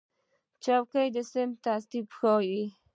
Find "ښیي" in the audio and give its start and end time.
2.17-2.63